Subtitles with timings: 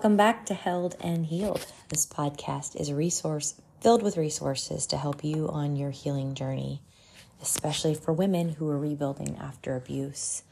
[0.00, 1.66] Welcome back to Held and Healed.
[1.90, 6.80] This podcast is a resource filled with resources to help you on your healing journey,
[7.42, 10.42] especially for women who are rebuilding after abuse.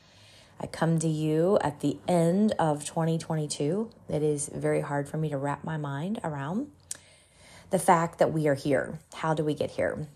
[0.61, 3.91] I come to you at the end of 2022.
[4.11, 6.71] It is very hard for me to wrap my mind around
[7.71, 8.99] the fact that we are here.
[9.15, 10.09] How do we get here?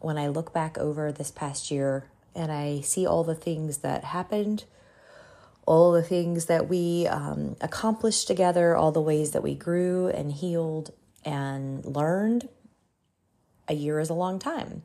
[0.00, 4.02] When I look back over this past year and I see all the things that
[4.02, 4.64] happened,
[5.70, 10.32] all the things that we um, accomplished together, all the ways that we grew and
[10.32, 10.92] healed
[11.24, 12.48] and learned.
[13.68, 14.82] A year is a long time,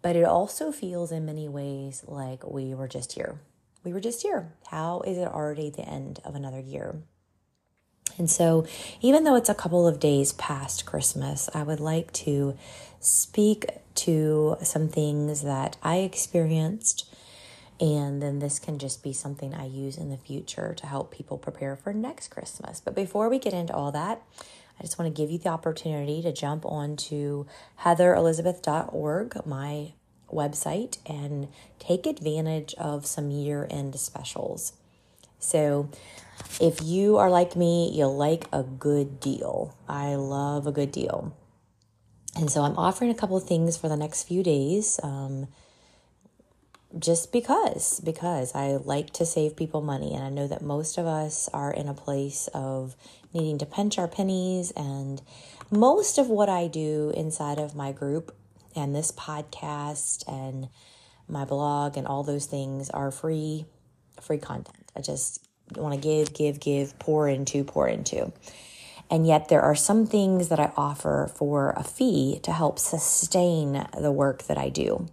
[0.00, 3.38] but it also feels in many ways like we were just here.
[3.84, 4.54] We were just here.
[4.68, 7.02] How is it already the end of another year?
[8.16, 8.66] And so,
[9.02, 12.56] even though it's a couple of days past Christmas, I would like to
[12.98, 13.66] speak
[13.96, 17.13] to some things that I experienced
[17.80, 21.38] and then this can just be something I use in the future to help people
[21.38, 22.80] prepare for next Christmas.
[22.80, 24.22] But before we get into all that,
[24.78, 27.46] I just want to give you the opportunity to jump onto
[27.80, 29.92] heatherelizabeth.org, my
[30.32, 34.72] website, and take advantage of some year end specials.
[35.38, 35.90] So,
[36.60, 39.76] if you are like me, you'll like a good deal.
[39.88, 41.36] I love a good deal.
[42.36, 44.98] And so, I'm offering a couple of things for the next few days.
[45.02, 45.48] Um,
[46.98, 51.06] just because because I like to save people money and I know that most of
[51.06, 52.94] us are in a place of
[53.32, 55.20] needing to pinch our pennies and
[55.70, 58.34] most of what I do inside of my group
[58.76, 60.68] and this podcast and
[61.28, 63.66] my blog and all those things are free
[64.20, 64.90] free content.
[64.96, 65.44] I just
[65.76, 68.32] want to give give give pour into pour into.
[69.10, 73.86] And yet there are some things that I offer for a fee to help sustain
[73.98, 75.08] the work that I do.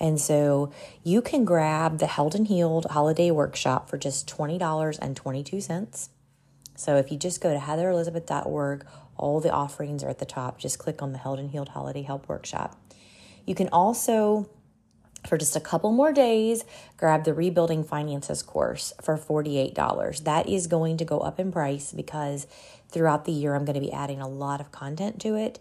[0.00, 0.72] And so
[1.02, 6.08] you can grab the Held and Healed Holiday Workshop for just $20.22.
[6.76, 10.58] So if you just go to heatherelizabeth.org, all the offerings are at the top.
[10.58, 12.80] Just click on the Held and Healed Holiday Help Workshop.
[13.44, 14.48] You can also,
[15.26, 16.64] for just a couple more days,
[16.96, 20.22] grab the Rebuilding Finances course for $48.
[20.22, 22.46] That is going to go up in price because
[22.88, 25.58] throughout the year I'm going to be adding a lot of content to it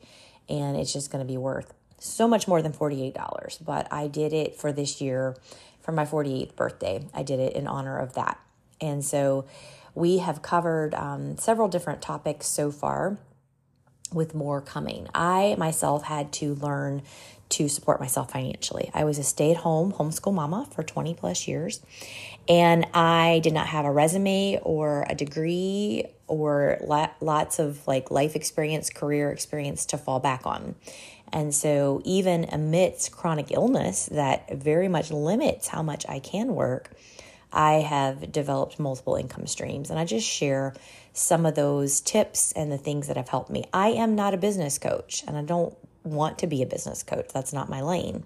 [0.47, 4.33] and it's just going to be worth so much more than $48, but I did
[4.33, 5.35] it for this year
[5.81, 7.05] for my 48th birthday.
[7.13, 8.39] I did it in honor of that.
[8.79, 9.45] And so
[9.95, 13.17] we have covered um, several different topics so far
[14.13, 15.07] with more coming.
[15.13, 17.01] I myself had to learn
[17.49, 18.91] to support myself financially.
[18.93, 21.81] I was a stay at home homeschool mama for 20 plus years,
[22.47, 26.77] and I did not have a resume or a degree or
[27.21, 30.75] lots of like life experience, career experience to fall back on.
[31.33, 36.91] And so, even amidst chronic illness that very much limits how much I can work,
[37.51, 39.89] I have developed multiple income streams.
[39.89, 40.73] And I just share
[41.13, 43.65] some of those tips and the things that have helped me.
[43.73, 47.27] I am not a business coach and I don't want to be a business coach,
[47.33, 48.23] that's not my lane.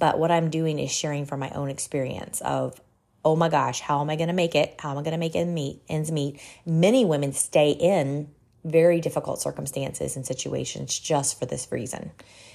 [0.00, 2.80] But what I'm doing is sharing from my own experience of,
[3.24, 4.74] oh my gosh, how am I going to make it?
[4.78, 5.82] How am I going to make ends meet?
[5.88, 6.40] Ends meet.
[6.66, 8.30] Many women stay in
[8.64, 12.10] very difficult circumstances and situations just for this reason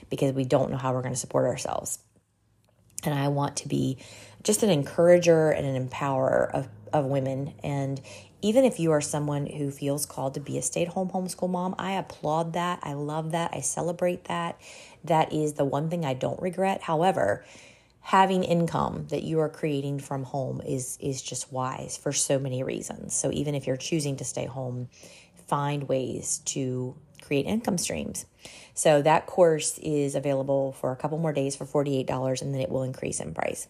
[0.10, 2.00] because we don't know how we're going to support ourselves.
[3.04, 3.98] And I want to be
[4.44, 7.54] just an encourager and an empowerer of, of women.
[7.64, 8.02] And
[8.42, 11.50] even if you are someone who feels called to be a stay at home homeschool
[11.50, 12.80] mom, I applaud that.
[12.84, 13.52] I love that.
[13.54, 14.60] I celebrate that.
[15.04, 16.82] That is the one thing I don't regret.
[16.82, 17.46] However,
[18.02, 22.64] having income that you are creating from home is is just wise for so many
[22.64, 23.16] reasons.
[23.16, 24.90] So even if you're choosing to stay home,
[25.50, 28.26] find ways to create income streams.
[28.74, 32.70] So that course is available for a couple more days for $48 and then it
[32.70, 33.68] will increase in price.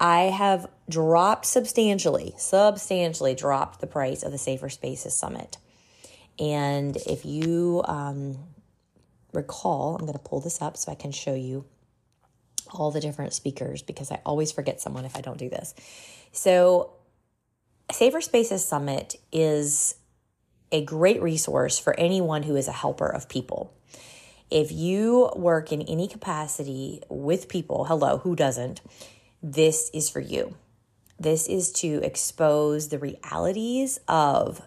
[0.00, 5.58] I have dropped substantially, substantially dropped the price of the Safer Spaces Summit.
[6.38, 8.38] And if you um,
[9.34, 11.66] recall, I'm going to pull this up so I can show you
[12.72, 15.74] all the different speakers because I always forget someone if I don't do this.
[16.32, 16.92] So,
[17.92, 19.96] Safer Spaces Summit is
[20.72, 23.72] a great resource for anyone who is a helper of people.
[24.50, 28.80] If you work in any capacity with people, hello, who doesn't?
[29.42, 30.54] This is for you.
[31.18, 34.62] This is to expose the realities of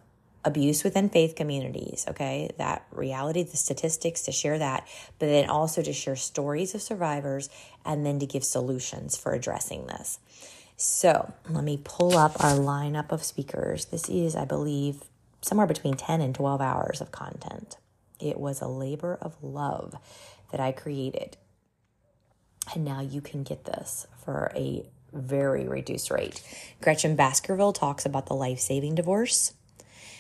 [0.46, 2.50] abuse within faith communities, okay?
[2.58, 4.88] That reality, the statistics, to share that,
[5.20, 7.50] but then also to share stories of survivors
[7.86, 10.20] and then to give solutions for addressing this.
[10.76, 13.86] So let me pull up our lineup of speakers.
[13.86, 15.04] This is, I believe,
[15.44, 17.78] somewhere between 10 and 12 hours of content.
[18.20, 19.96] It was a labor of love
[20.52, 21.38] that I created.
[22.74, 26.42] And now you can get this for a very reduced rate.
[26.82, 29.54] Gretchen Baskerville talks about the life saving divorce.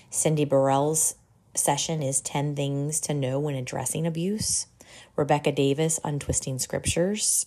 [0.09, 1.15] Cindy Burrell's
[1.55, 4.67] session is 10 things to know when addressing abuse.
[5.15, 7.45] Rebecca Davis, Untwisting Scriptures.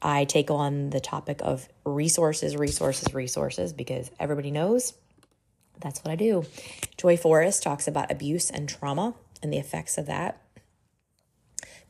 [0.00, 4.94] I take on the topic of resources, resources, resources, because everybody knows
[5.80, 6.44] that's what I do.
[6.96, 10.42] Joy Forrest talks about abuse and trauma and the effects of that.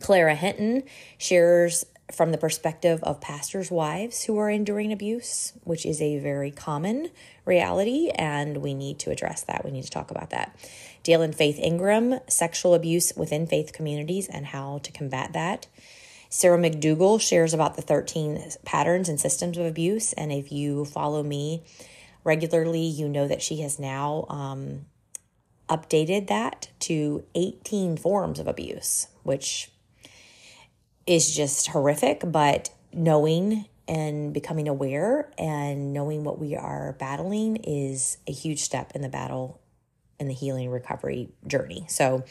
[0.01, 0.85] Clara Hinton
[1.17, 6.51] shares from the perspective of pastors' wives who are enduring abuse, which is a very
[6.51, 7.11] common
[7.45, 9.65] reality, and we need to address that.
[9.65, 10.57] We need to talk about that.
[11.03, 15.67] Dale and Faith Ingram, sexual abuse within faith communities and how to combat that.
[16.31, 20.13] Sarah McDugal shares about the 13 patterns and systems of abuse.
[20.13, 21.63] And if you follow me
[22.25, 24.87] regularly, you know that she has now um,
[25.69, 29.71] updated that to 18 forms of abuse, which
[31.07, 32.23] is just horrific.
[32.25, 38.93] But knowing and becoming aware and knowing what we are battling is a huge step
[38.95, 39.61] in the battle
[40.21, 41.87] in the healing recovery journey.
[41.89, 42.25] So,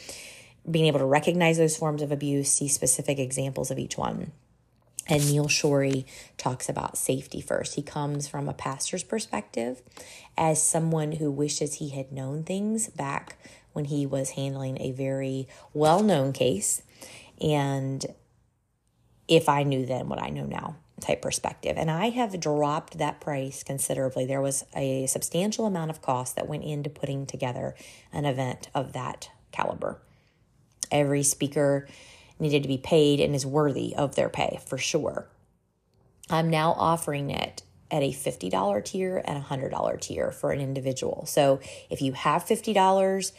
[0.69, 4.34] being able to recognize those forms of abuse, see specific examples of each one.
[5.09, 6.06] And Neil Schori
[6.38, 7.75] talks about safety first.
[7.75, 9.81] He comes from a pastor's perspective
[10.38, 13.38] as someone who wishes he had known things back
[13.74, 16.81] when he was handling a very well known case.
[17.42, 18.06] And
[19.27, 21.77] if I knew then what I know now type perspective.
[21.77, 24.25] And I have dropped that price considerably.
[24.25, 27.75] There was a substantial amount of cost that went into putting together
[28.12, 30.01] an event of that caliber.
[30.92, 31.88] Every speaker
[32.39, 35.28] needed to be paid and is worthy of their pay for sure.
[36.30, 41.25] I'm now offering it at a $50 tier and a $100 tier for an individual.
[41.25, 43.31] So if you have $50,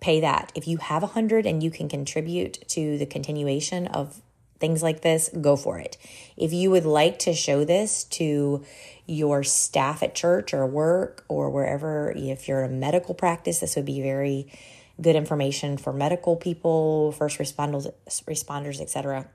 [0.00, 0.52] pay that.
[0.54, 4.22] If you have a 100 and you can contribute to the continuation of
[4.60, 5.96] things like this, go for it.
[6.36, 8.64] If you would like to show this to
[9.06, 13.84] your staff at church or work or wherever, if you're a medical practice, this would
[13.84, 14.52] be very
[15.00, 19.26] good information for medical people, first responders, responders, etc.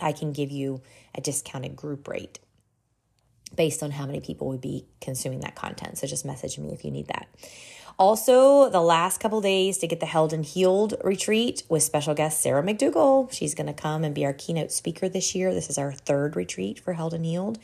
[0.00, 0.80] I can give you
[1.14, 2.38] a discounted group rate
[3.54, 5.98] based on how many people would be consuming that content.
[5.98, 7.28] So just message me if you need that.
[7.98, 12.40] Also, the last couple days to get the Held and Healed retreat with special guest
[12.40, 13.30] Sarah McDugal.
[13.32, 15.52] She's going to come and be our keynote speaker this year.
[15.52, 17.58] This is our third retreat for Held and Healed.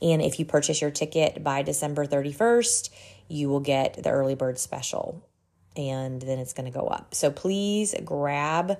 [0.00, 2.88] And if you purchase your ticket by December 31st,
[3.28, 5.22] you will get the early bird special.
[5.76, 7.14] And then it's going to go up.
[7.14, 8.78] So please grab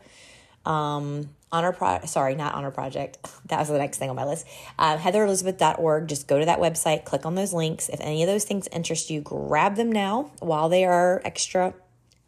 [0.65, 3.19] um, honor pro sorry not honor project.
[3.47, 4.47] That was the next thing on my list.
[4.79, 7.89] Uh, heatherelizabeth.org just go to that website click on those links.
[7.89, 11.73] If any of those things interest you grab them now while they are extra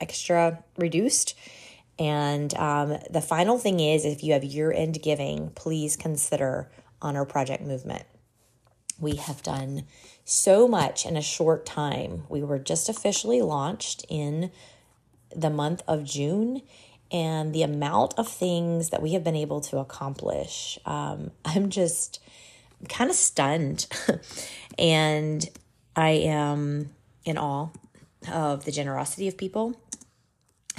[0.00, 1.36] extra reduced.
[1.98, 6.70] And um, the final thing is if you have year-end giving please consider
[7.02, 8.04] honor project movement.
[8.98, 9.84] We have done
[10.30, 14.50] so much in a short time we were just officially launched in
[15.34, 16.62] the month of june
[17.10, 20.78] and the amount of things that we have been able to accomplish.
[20.86, 22.22] Um, I'm just
[22.88, 23.86] kind of stunned.
[24.78, 25.48] and
[25.96, 26.90] I am
[27.24, 27.68] in awe
[28.30, 29.80] of the generosity of people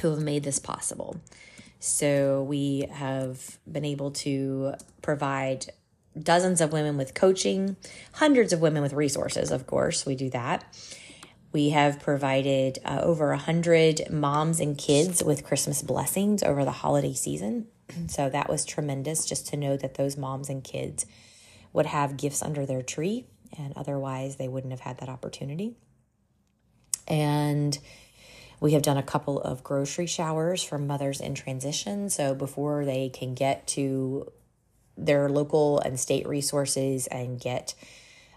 [0.01, 1.17] who have made this possible.
[1.79, 5.67] So we have been able to provide
[6.19, 7.77] dozens of women with coaching,
[8.13, 10.63] hundreds of women with resources, of course, we do that.
[11.53, 16.71] We have provided uh, over a hundred moms and kids with Christmas blessings over the
[16.71, 17.67] holiday season.
[18.07, 21.05] So that was tremendous just to know that those moms and kids
[21.73, 23.25] would have gifts under their tree,
[23.57, 25.75] and otherwise they wouldn't have had that opportunity.
[27.05, 27.77] And
[28.61, 32.09] we have done a couple of grocery showers for mothers in transition.
[32.09, 34.31] So before they can get to
[34.97, 37.73] their local and state resources and get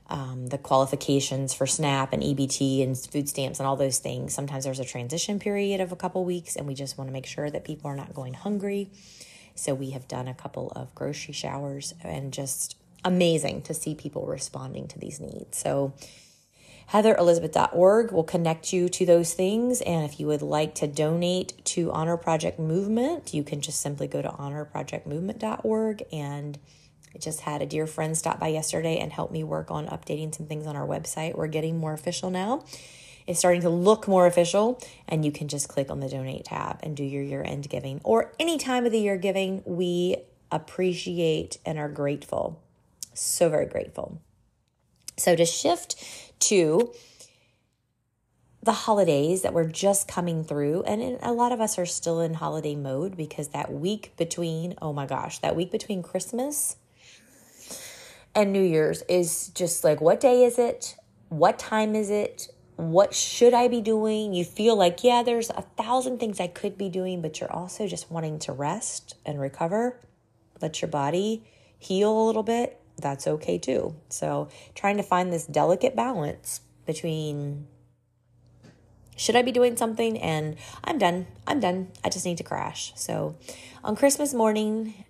[0.09, 4.35] um, the qualifications for SNAP and EBT and food stamps and all those things.
[4.35, 7.27] Sometimes there's a transition period of a couple weeks, and we just want to make
[7.27, 8.91] sure that people are not going hungry.
[9.55, 14.27] So we have done a couple of grocery showers and just amazing to see people
[14.27, 15.59] responding to these needs.
[15.59, 15.95] So
[16.93, 19.81] heatherelizabeth.org will connect you to those things.
[19.81, 24.07] And if you would like to donate to Honor Project Movement, you can just simply
[24.07, 26.59] go to honorprojectmovement.org and
[27.15, 30.35] I just had a dear friend stop by yesterday and help me work on updating
[30.35, 31.37] some things on our website.
[31.37, 32.65] We're getting more official now.
[33.27, 36.81] It's starting to look more official, and you can just click on the donate tab
[36.83, 39.63] and do your year end giving or any time of the year giving.
[39.65, 40.17] We
[40.51, 42.63] appreciate and are grateful.
[43.15, 44.21] So very grateful.
[45.17, 45.97] So to shift
[46.49, 46.93] to
[48.63, 52.35] the holidays that we're just coming through, and a lot of us are still in
[52.35, 56.77] holiday mode because that week between, oh my gosh, that week between Christmas
[58.35, 60.97] and New Year's is just like what day is it?
[61.29, 62.49] What time is it?
[62.77, 64.35] what should I be doing?
[64.35, 67.87] You feel like, yeah, there's a thousand things I could be doing, but you're also
[67.87, 70.01] just wanting to rest and recover.
[70.61, 71.45] Let your body
[71.79, 72.81] heal a little bit.
[72.97, 73.95] That's okay too.
[74.09, 77.67] So, trying to find this delicate balance between
[79.17, 81.27] should I be doing something and I'm done.
[81.47, 81.89] I'm done.
[82.03, 82.93] I just need to crash.
[82.97, 83.37] So,
[83.83, 85.05] on Christmas morning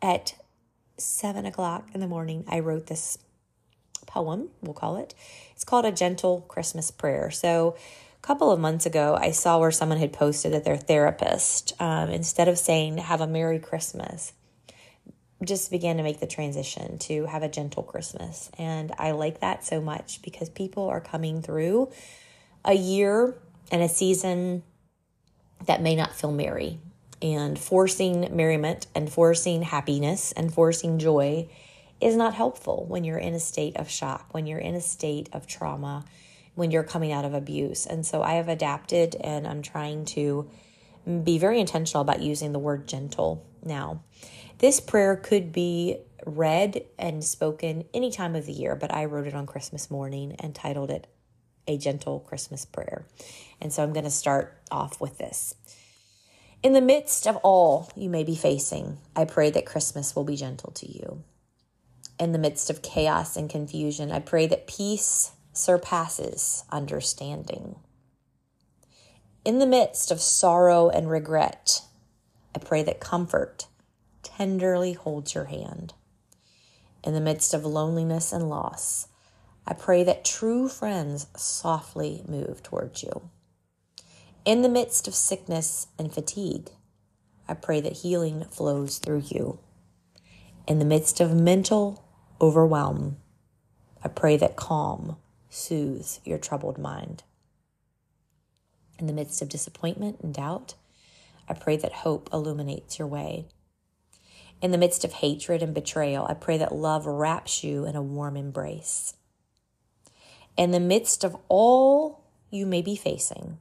[0.00, 0.34] at
[0.96, 3.18] seven o'clock in the morning, I wrote this
[4.06, 5.14] poem, we'll call it.
[5.52, 7.30] It's called A Gentle Christmas Prayer.
[7.30, 7.76] So,
[8.16, 12.08] a couple of months ago, I saw where someone had posted that their therapist, um,
[12.08, 14.32] instead of saying, Have a Merry Christmas,
[15.44, 18.50] just began to make the transition to have a gentle Christmas.
[18.58, 21.90] And I like that so much because people are coming through
[22.64, 23.36] a year
[23.70, 24.62] and a season
[25.66, 26.80] that may not feel merry.
[27.22, 31.48] And forcing merriment and forcing happiness and forcing joy
[32.00, 35.30] is not helpful when you're in a state of shock, when you're in a state
[35.32, 36.04] of trauma,
[36.54, 37.86] when you're coming out of abuse.
[37.86, 40.50] And so I have adapted and I'm trying to
[41.24, 44.02] be very intentional about using the word gentle now.
[44.58, 49.26] This prayer could be read and spoken any time of the year, but I wrote
[49.26, 51.06] it on Christmas morning and titled it
[51.66, 53.06] A Gentle Christmas Prayer.
[53.60, 55.54] And so I'm going to start off with this.
[56.62, 60.36] In the midst of all you may be facing, I pray that Christmas will be
[60.36, 61.22] gentle to you
[62.18, 64.10] in the midst of chaos and confusion.
[64.10, 67.76] I pray that peace surpasses understanding.
[69.44, 71.82] In the midst of sorrow and regret,
[72.54, 73.66] I pray that comfort
[74.36, 75.94] tenderly holds your hand.
[77.02, 79.08] In the midst of loneliness and loss,
[79.66, 83.30] I pray that true friends softly move towards you.
[84.44, 86.70] In the midst of sickness and fatigue,
[87.48, 89.58] I pray that healing flows through you.
[90.66, 92.04] In the midst of mental
[92.40, 93.16] overwhelm.
[94.04, 95.16] I pray that calm
[95.48, 97.22] soothes your troubled mind.
[98.98, 100.74] In the midst of disappointment and doubt,
[101.48, 103.46] I pray that hope illuminates your way.
[104.62, 108.02] In the midst of hatred and betrayal, I pray that love wraps you in a
[108.02, 109.14] warm embrace.
[110.56, 113.58] In the midst of all you may be facing,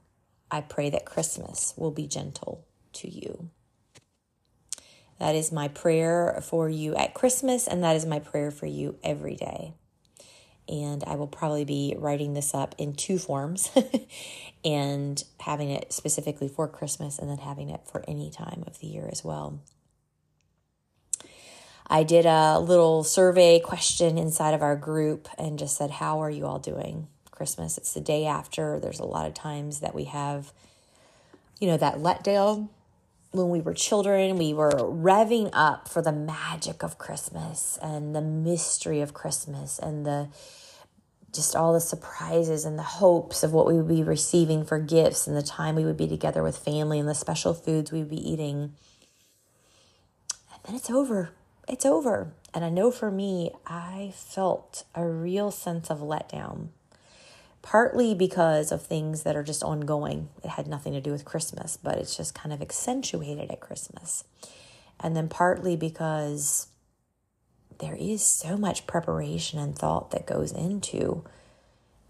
[0.49, 3.49] I pray that Christmas will be gentle to you.
[5.19, 8.97] That is my prayer for you at Christmas, and that is my prayer for you
[9.03, 9.73] every day.
[10.67, 13.69] And I will probably be writing this up in two forms
[14.65, 18.87] and having it specifically for Christmas and then having it for any time of the
[18.87, 19.59] year as well.
[21.88, 26.30] I did a little survey question inside of our group and just said, How are
[26.30, 27.08] you all doing?
[27.32, 27.77] Christmas.
[27.77, 28.80] It's the day after.
[28.80, 30.54] There's a lot of times that we have,
[31.60, 32.70] you know, that letdown
[33.36, 38.22] when we were children, we were revving up for the magic of Christmas and the
[38.22, 40.30] mystery of Christmas and the
[41.34, 45.27] just all the surprises and the hopes of what we would be receiving for gifts
[45.27, 48.10] and the time we would be together with family and the special foods we would
[48.10, 48.72] be eating.
[50.54, 51.32] And then it's over.
[51.67, 52.34] It's over.
[52.53, 56.69] And I know for me, I felt a real sense of letdown
[57.65, 60.29] partly because of things that are just ongoing.
[60.43, 64.24] It had nothing to do with Christmas, but it's just kind of accentuated at Christmas.
[65.00, 66.67] And then partly because
[67.79, 71.24] there is so much preparation and thought that goes into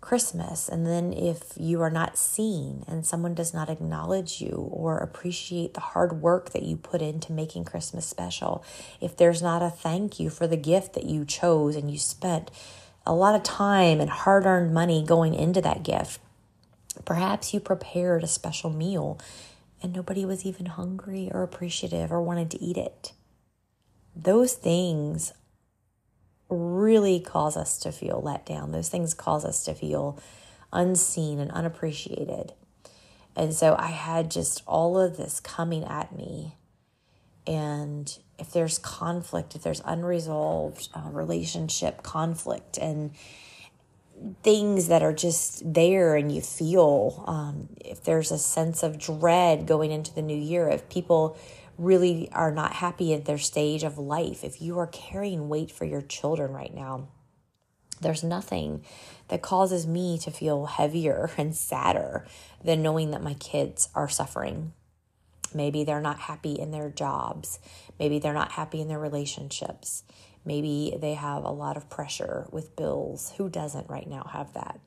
[0.05, 0.69] Christmas.
[0.69, 5.73] And then if you are not seen and someone does not acknowledge you or appreciate
[5.73, 8.63] the hard work that you put into making Christmas special,
[9.01, 12.51] if there's not a thank you for the gift that you chose and you spent
[13.03, 16.19] a lot of time and hard earned money going into that gift.
[17.03, 19.19] Perhaps you prepared a special meal
[19.81, 23.13] and nobody was even hungry or appreciative or wanted to eat it.
[24.15, 25.33] Those things
[26.49, 28.71] really cause us to feel let down.
[28.71, 30.19] Those things cause us to feel
[30.71, 32.53] unseen and unappreciated.
[33.35, 36.55] And so I had just all of this coming at me.
[37.47, 43.11] And if there's conflict, if there's unresolved uh, relationship conflict and
[44.41, 49.67] things that are just there and you feel, um, if there's a sense of dread
[49.67, 51.37] going into the new year, if people
[51.77, 55.85] really are not happy at their stage of life, if you are carrying weight for
[55.85, 57.07] your children right now,
[58.01, 58.83] there's nothing
[59.29, 62.25] that causes me to feel heavier and sadder
[62.63, 64.73] than knowing that my kids are suffering
[65.55, 67.59] Maybe they're not happy in their jobs.
[67.97, 70.03] Maybe they're not happy in their relationships.
[70.43, 73.33] Maybe they have a lot of pressure with bills.
[73.37, 74.79] Who doesn't right now have that?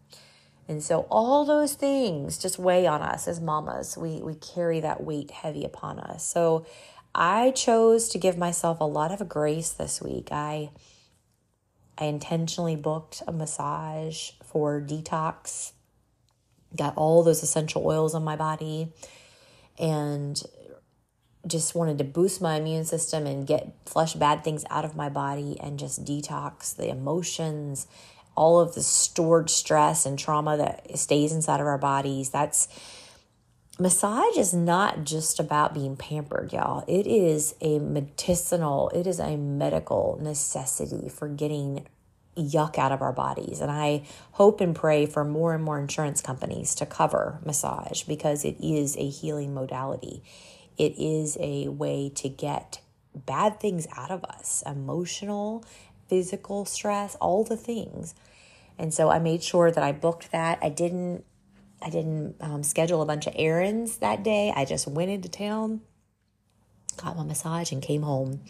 [0.68, 3.96] And so all those things just weigh on us as mamas.
[3.96, 6.24] We we carry that weight heavy upon us.
[6.24, 6.66] So
[7.14, 10.28] I chose to give myself a lot of grace this week.
[10.30, 10.70] I
[11.96, 15.72] I intentionally booked a massage for detox
[16.76, 18.92] got all those essential oils on my body
[19.78, 20.42] and
[21.46, 25.08] just wanted to boost my immune system and get flush bad things out of my
[25.08, 27.86] body and just detox the emotions
[28.38, 32.68] all of the stored stress and trauma that stays inside of our bodies that's
[33.78, 39.36] massage is not just about being pampered y'all it is a medicinal it is a
[39.36, 41.86] medical necessity for getting
[42.38, 43.60] yuck out of our bodies.
[43.60, 48.44] And I hope and pray for more and more insurance companies to cover massage because
[48.44, 50.22] it is a healing modality.
[50.76, 52.80] It is a way to get
[53.14, 55.64] bad things out of us emotional,
[56.08, 58.14] physical stress, all the things.
[58.78, 60.58] And so I made sure that I booked that.
[60.62, 61.24] I didn't.
[61.80, 64.52] I didn't um, schedule a bunch of errands that day.
[64.54, 65.80] I just went into town,
[66.96, 68.40] got my massage, and came home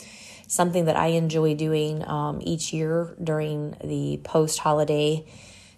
[0.48, 5.24] something that I enjoy doing um, each year during the post holiday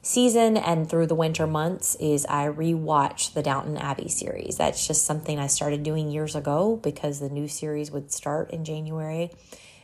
[0.00, 4.56] season and through the winter months is I rewatch the Downton Abbey series.
[4.56, 8.64] That's just something I started doing years ago because the new series would start in
[8.64, 9.30] January.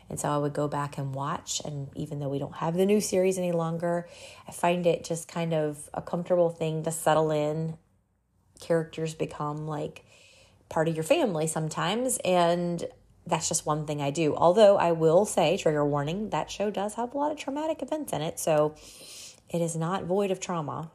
[0.09, 1.61] And so I would go back and watch.
[1.65, 4.09] And even though we don't have the new series any longer,
[4.47, 7.77] I find it just kind of a comfortable thing to settle in.
[8.61, 10.05] Characters become like
[10.69, 12.19] part of your family sometimes.
[12.25, 12.85] And
[13.27, 14.35] that's just one thing I do.
[14.37, 18.13] Although I will say, trigger warning, that show does have a lot of traumatic events
[18.13, 18.39] in it.
[18.39, 18.77] So
[19.51, 20.91] it is not void of trauma.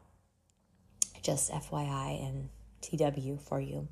[1.22, 2.48] Just FYI and
[2.80, 3.88] TW for you.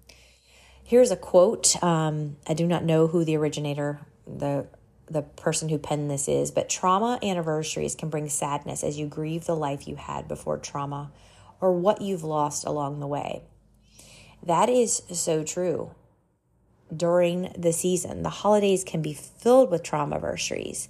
[0.83, 1.81] Here's a quote.
[1.83, 4.67] Um, I do not know who the originator, the
[5.11, 9.45] the person who penned this is, but trauma anniversaries can bring sadness as you grieve
[9.45, 11.11] the life you had before trauma
[11.61, 13.43] or what you've lost along the way.
[14.43, 15.91] That is so true
[16.95, 18.23] during the season.
[18.23, 20.89] The holidays can be filled with trauma anniversaries.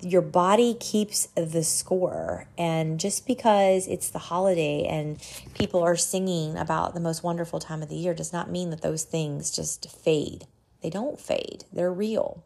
[0.00, 2.46] Your body keeps the score.
[2.56, 5.18] And just because it's the holiday and
[5.54, 8.82] people are singing about the most wonderful time of the year does not mean that
[8.82, 10.46] those things just fade.
[10.82, 12.44] They don't fade, they're real.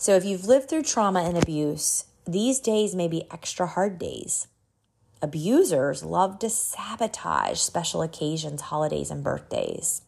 [0.00, 4.46] So if you've lived through trauma and abuse, these days may be extra hard days.
[5.20, 10.02] Abusers love to sabotage special occasions, holidays, and birthdays.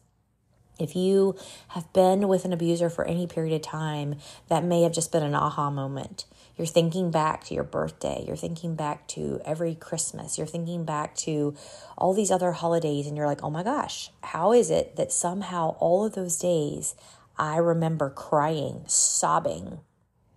[0.79, 1.35] If you
[1.69, 4.15] have been with an abuser for any period of time,
[4.47, 6.25] that may have just been an aha moment.
[6.55, 8.23] You're thinking back to your birthday.
[8.25, 10.37] You're thinking back to every Christmas.
[10.37, 11.53] You're thinking back to
[11.97, 15.75] all these other holidays, and you're like, oh my gosh, how is it that somehow
[15.79, 16.95] all of those days
[17.41, 19.79] I remember crying, sobbing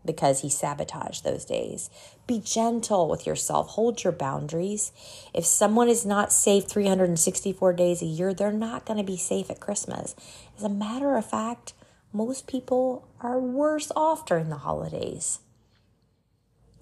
[0.05, 1.91] because he sabotaged those days?
[2.27, 3.71] Be gentle with yourself.
[3.71, 4.91] Hold your boundaries.
[5.33, 9.51] If someone is not safe 364 days a year, they're not going to be safe
[9.51, 10.15] at Christmas.
[10.57, 11.75] As a matter of fact,
[12.13, 15.41] most people are worse off during the holidays.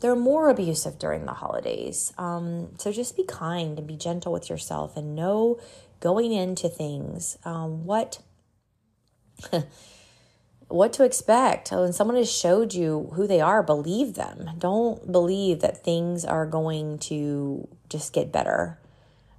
[0.00, 2.12] They're more abusive during the holidays.
[2.18, 5.60] Um, so just be kind and be gentle with yourself and know
[6.00, 8.18] going into things um, what
[10.72, 11.70] what to expect.
[11.70, 14.50] When someone has showed you who they are, believe them.
[14.58, 18.78] Don't believe that things are going to just get better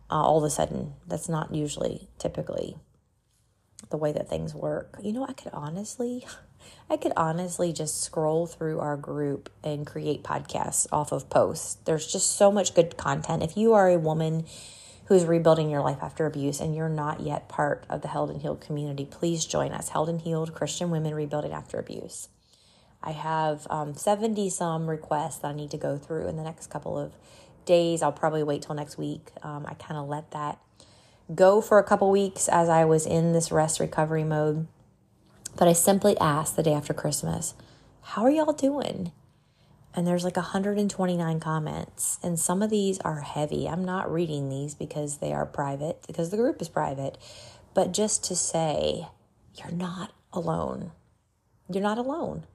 [0.10, 0.94] uh, all of a sudden.
[1.08, 2.78] That's not usually, typically,
[3.90, 4.98] the way that things work.
[5.02, 6.26] You know, I could honestly,
[6.90, 11.78] I could honestly just scroll through our group and create podcasts off of posts.
[11.86, 13.44] There's just so much good content.
[13.44, 14.46] If you are a woman,
[15.06, 18.42] who's rebuilding your life after abuse and you're not yet part of the Held and
[18.42, 19.90] Healed community, please join us.
[19.90, 22.30] Held and Healed Christian Women Rebuilding After Abuse.
[23.02, 26.68] I have um, 70 some requests that I need to go through in the next
[26.70, 27.12] couple of
[27.66, 28.02] days.
[28.02, 29.30] I'll probably wait till next week.
[29.42, 30.60] Um, I kind of let that
[31.34, 34.68] go for a couple weeks as I was in this rest recovery mode.
[35.58, 37.54] But I simply asked the day after Christmas,
[38.02, 39.12] How are y'all doing?
[39.96, 42.20] And there's like 129 comments.
[42.24, 43.68] And some of these are heavy.
[43.68, 47.18] I'm not reading these because they are private because the group is private.
[47.74, 49.08] But just to say
[49.56, 50.92] you're not alone.
[51.70, 52.46] You're not alone.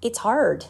[0.00, 0.66] It's hard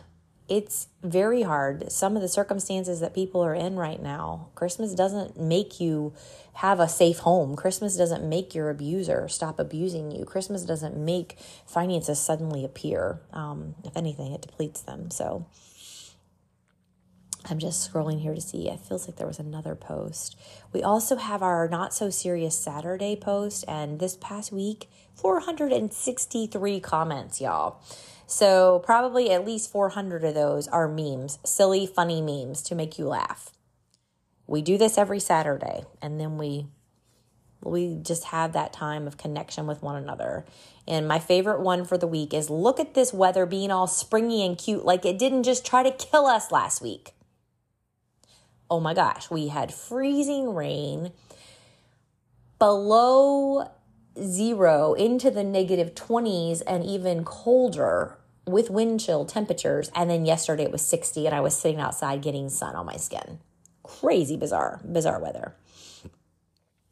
[0.52, 5.40] it's very hard some of the circumstances that people are in right now christmas doesn't
[5.40, 6.12] make you
[6.52, 11.38] have a safe home christmas doesn't make your abuser stop abusing you christmas doesn't make
[11.64, 15.46] finances suddenly appear um, if anything it depletes them so
[17.50, 18.68] I'm just scrolling here to see.
[18.68, 20.38] It feels like there was another post.
[20.72, 27.40] We also have our Not So Serious Saturday post, and this past week, 463 comments,
[27.40, 27.82] y'all.
[28.32, 33.06] So, probably at least 400 of those are memes, silly, funny memes to make you
[33.06, 33.50] laugh.
[34.46, 36.66] We do this every Saturday, and then we
[37.64, 40.44] we just have that time of connection with one another.
[40.88, 44.44] And my favorite one for the week is look at this weather being all springy
[44.44, 47.14] and cute like it didn't just try to kill us last week
[48.72, 51.12] oh my gosh, we had freezing rain.
[52.58, 53.70] below
[54.18, 58.16] zero into the negative 20s and even colder
[58.46, 59.90] with wind chill temperatures.
[59.94, 62.96] And then yesterday it was 60 and I was sitting outside getting sun on my
[62.96, 63.38] skin.
[63.82, 65.54] Crazy bizarre, bizarre weather.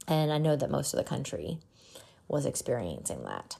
[0.06, 1.58] And I know that most of the country
[2.28, 3.56] was experiencing that.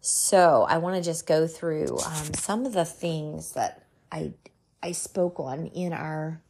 [0.00, 4.34] So I want to just go through um, some of the things that I
[4.82, 6.42] I spoke on in our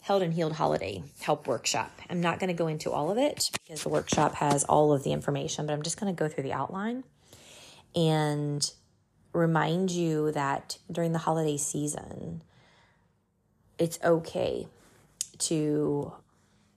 [0.00, 1.90] Held and Healed Holiday Help Workshop.
[2.08, 5.04] I'm not going to go into all of it because the workshop has all of
[5.04, 7.04] the information, but I'm just going to go through the outline
[7.94, 8.70] and
[9.32, 12.42] remind you that during the holiday season,
[13.78, 14.66] it's okay
[15.38, 16.12] to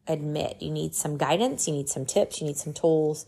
[0.07, 3.25] admit you need some guidance, you need some tips, you need some tools.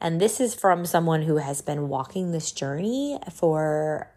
[0.00, 4.12] And this is from someone who has been walking this journey for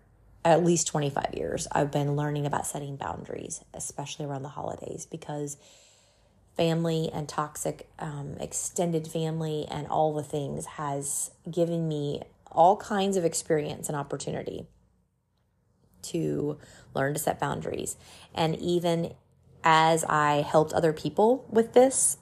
[0.46, 5.58] at least 25 years, I've been learning about setting boundaries, especially around the holidays, because
[6.56, 12.22] family and toxic um, extended family and all the things has given me
[12.56, 14.68] all kinds of experience and opportunity
[16.02, 16.58] to
[16.94, 17.98] learn to set boundaries.
[18.34, 19.14] And even
[19.64, 22.18] as I helped other people with this,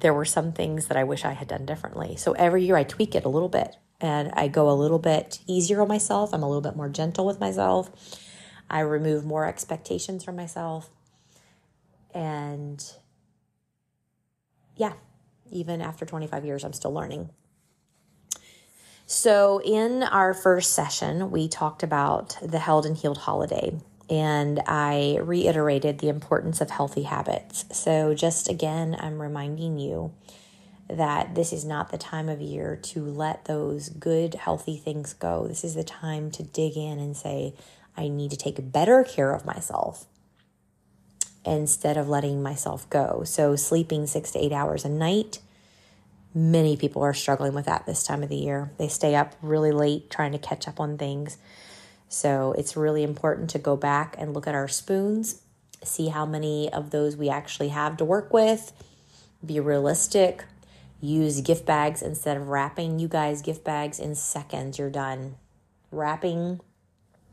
[0.00, 2.16] there were some things that I wish I had done differently.
[2.16, 5.38] So every year I tweak it a little bit and I go a little bit
[5.46, 6.34] easier on myself.
[6.34, 7.90] I'm a little bit more gentle with myself.
[8.68, 10.90] I remove more expectations from myself.
[12.12, 12.84] And
[14.76, 14.94] yeah,
[15.50, 17.30] even after 25 years, I'm still learning.
[19.08, 23.78] So, in our first session, we talked about the held and healed holiday,
[24.10, 27.66] and I reiterated the importance of healthy habits.
[27.70, 30.12] So, just again, I'm reminding you
[30.90, 35.46] that this is not the time of year to let those good, healthy things go.
[35.46, 37.54] This is the time to dig in and say,
[37.96, 40.06] I need to take better care of myself
[41.44, 43.22] instead of letting myself go.
[43.24, 45.38] So, sleeping six to eight hours a night,
[46.36, 48.70] many people are struggling with that this time of the year.
[48.78, 51.38] They stay up really late trying to catch up on things.
[52.08, 55.40] So, it's really important to go back and look at our spoons,
[55.82, 58.72] see how many of those we actually have to work with,
[59.44, 60.44] be realistic
[61.00, 62.98] use gift bags instead of wrapping.
[62.98, 65.36] You guys, gift bags in seconds, you're done.
[65.90, 66.60] Wrapping,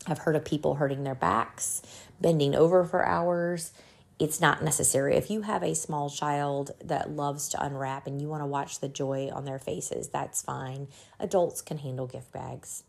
[0.07, 1.81] I've heard of people hurting their backs,
[2.19, 3.71] bending over for hours.
[4.19, 5.15] It's not necessary.
[5.15, 8.80] If you have a small child that loves to unwrap and you want to watch
[8.80, 10.88] the joy on their faces, that's fine.
[11.19, 12.84] Adults can handle gift bags.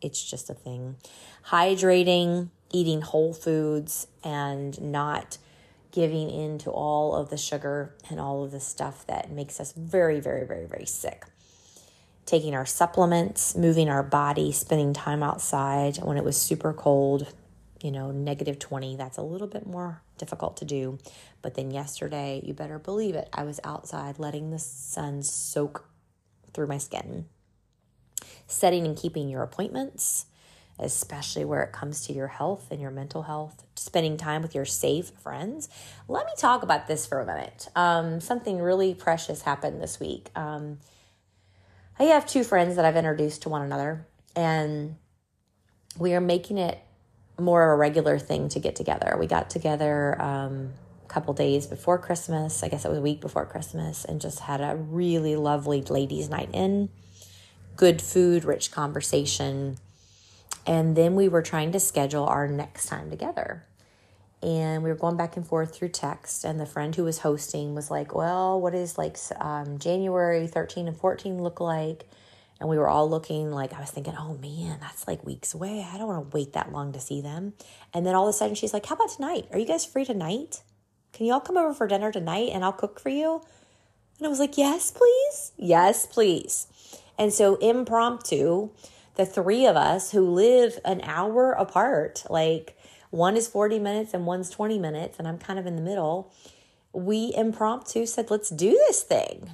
[0.00, 0.96] It's just a thing.
[1.48, 5.38] Hydrating, eating whole foods, and not
[5.90, 9.72] giving in to all of the sugar and all of the stuff that makes us
[9.72, 11.24] very, very, very, very sick.
[12.24, 17.32] Taking our supplements, moving our body, spending time outside when it was super cold,
[17.82, 20.98] you know, negative 20, that's a little bit more difficult to do.
[21.42, 25.88] But then yesterday, you better believe it, I was outside letting the sun soak
[26.52, 27.26] through my skin.
[28.46, 30.26] Setting and keeping your appointments,
[30.78, 34.64] especially where it comes to your health and your mental health, spending time with your
[34.64, 35.68] safe friends.
[36.08, 37.68] Let me talk about this for a minute.
[37.76, 40.30] Um, something really precious happened this week.
[40.34, 40.78] Um,
[41.98, 44.96] I have two friends that I've introduced to one another, and
[45.98, 46.78] we are making it
[47.38, 49.16] more of a regular thing to get together.
[49.18, 50.72] We got together um,
[51.04, 54.40] a couple days before Christmas, I guess it was a week before Christmas, and just
[54.40, 56.88] had a really lovely ladies' night in.
[57.76, 59.78] Good food, rich conversation
[60.68, 63.64] and then we were trying to schedule our next time together.
[64.42, 66.44] And we were going back and forth through text.
[66.44, 70.86] And the friend who was hosting was like, Well, what is like um, January 13
[70.86, 72.04] and 14 look like?
[72.60, 75.86] And we were all looking like, I was thinking, Oh man, that's like weeks away.
[75.88, 77.54] I don't want to wait that long to see them.
[77.94, 79.46] And then all of a sudden she's like, How about tonight?
[79.52, 80.62] Are you guys free tonight?
[81.12, 83.42] Can you all come over for dinner tonight and I'll cook for you?
[84.18, 85.52] And I was like, Yes, please.
[85.56, 86.66] Yes, please.
[87.18, 88.70] And so impromptu,
[89.16, 92.78] the three of us who live an hour apart, like
[93.10, 96.32] one is 40 minutes and one's 20 minutes, and I'm kind of in the middle,
[96.92, 99.52] we impromptu said, let's do this thing.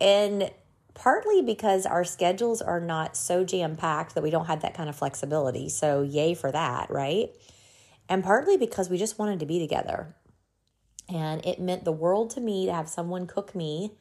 [0.00, 0.50] And
[0.96, 4.88] partly because our schedules are not so jam packed that we don't have that kind
[4.88, 5.68] of flexibility.
[5.68, 7.30] So, yay for that, right?
[8.08, 10.16] And partly because we just wanted to be together.
[11.08, 13.92] And it meant the world to me to have someone cook me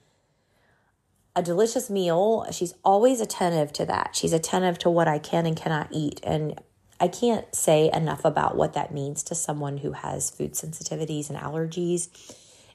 [1.36, 4.16] a delicious meal, she's always attentive to that.
[4.16, 6.22] She's attentive to what I can and cannot eat.
[6.24, 6.62] And
[7.00, 11.38] I can't say enough about what that means to someone who has food sensitivities and
[11.38, 12.08] allergies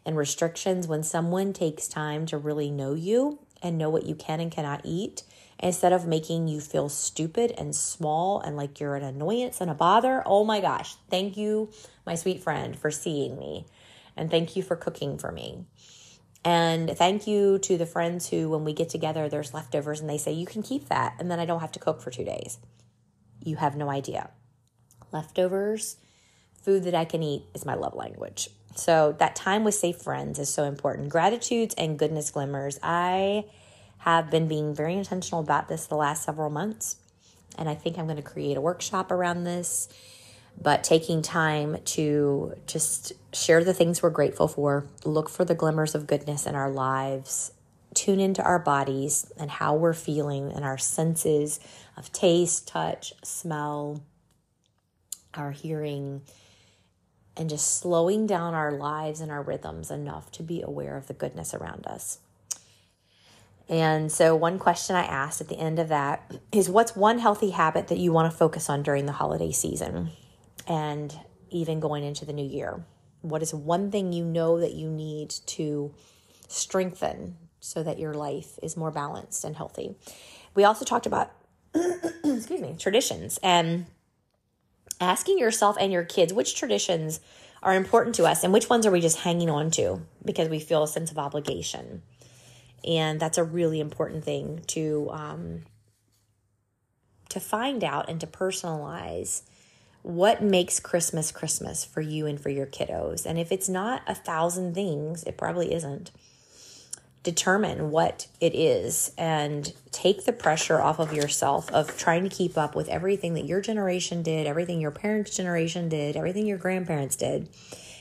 [0.04, 0.86] and restrictions.
[0.86, 4.80] When someone takes time to really know you and know what you can and cannot
[4.84, 5.22] eat,
[5.58, 9.74] instead of making you feel stupid and small and like you're an annoyance and a
[9.74, 11.70] bother, oh my gosh, thank you,
[12.06, 13.66] my sweet friend, for seeing me.
[14.16, 15.66] And thank you for cooking for me.
[16.44, 20.18] And thank you to the friends who, when we get together, there's leftovers and they
[20.18, 21.14] say, you can keep that.
[21.18, 22.58] And then I don't have to cook for two days.
[23.44, 24.30] You have no idea.
[25.12, 25.96] Leftovers,
[26.62, 28.48] food that I can eat is my love language.
[28.74, 31.08] So that time with safe friends is so important.
[31.08, 32.78] Gratitudes and goodness glimmers.
[32.82, 33.44] I
[33.98, 36.96] have been being very intentional about this the last several months.
[37.58, 39.88] And I think I'm going to create a workshop around this
[40.60, 45.94] but taking time to just share the things we're grateful for, look for the glimmers
[45.94, 47.52] of goodness in our lives,
[47.94, 51.60] tune into our bodies and how we're feeling and our senses
[51.96, 54.02] of taste, touch, smell,
[55.34, 56.22] our hearing,
[57.36, 61.14] and just slowing down our lives and our rhythms enough to be aware of the
[61.14, 62.18] goodness around us.
[63.68, 67.50] And so, one question I asked at the end of that is What's one healthy
[67.50, 70.10] habit that you want to focus on during the holiday season?
[70.70, 71.18] and
[71.50, 72.84] even going into the new year?
[73.22, 75.92] What is one thing you know that you need to
[76.48, 79.96] strengthen so that your life is more balanced and healthy?
[80.54, 81.32] We also talked about,
[81.74, 83.86] excuse me, traditions and
[85.00, 87.20] asking yourself and your kids which traditions
[87.62, 90.58] are important to us and which ones are we just hanging on to because we
[90.58, 92.02] feel a sense of obligation.
[92.84, 95.62] And that's a really important thing to um,
[97.28, 99.42] to find out and to personalize
[100.02, 103.26] what makes Christmas Christmas for you and for your kiddos.
[103.26, 106.10] And if it's not a thousand things, it probably isn't.
[107.22, 112.56] Determine what it is and take the pressure off of yourself of trying to keep
[112.56, 117.16] up with everything that your generation did, everything your parents' generation did, everything your grandparents
[117.16, 117.50] did,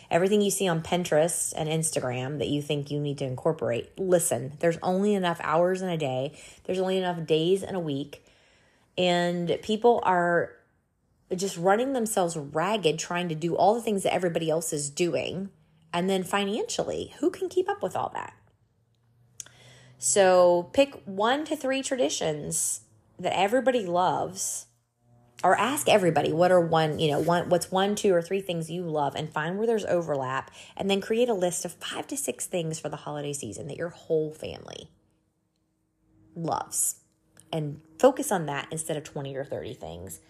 [0.09, 3.91] everything you see on Pinterest and Instagram that you think you need to incorporate.
[3.99, 6.31] Listen, there's only enough hours in a day,
[6.63, 8.23] there's only enough days in a week,
[8.97, 10.53] and people are
[11.35, 15.49] just running themselves ragged trying to do all the things that everybody else is doing.
[15.91, 18.33] And then financially, who can keep up with all that?
[19.99, 22.81] So pick one to three traditions
[23.19, 24.67] that everybody loves
[25.43, 28.71] or ask everybody what are one, you know, one what's one, two or three things
[28.71, 32.17] you love and find where there's overlap and then create a list of 5 to
[32.17, 34.89] 6 things for the holiday season that your whole family
[36.33, 36.95] loves.
[37.51, 40.21] And focus on that instead of 20 or 30 things.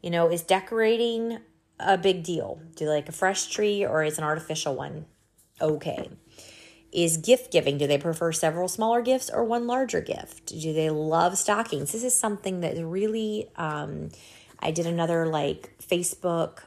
[0.00, 1.38] You know, is decorating
[1.80, 2.60] a big deal?
[2.76, 5.06] Do like a fresh tree or is an artificial one
[5.60, 6.10] okay?
[6.90, 10.46] Is gift giving, do they prefer several smaller gifts or one larger gift?
[10.46, 11.92] Do they love stockings?
[11.92, 14.08] This is something that really, um,
[14.58, 16.60] I did another like Facebook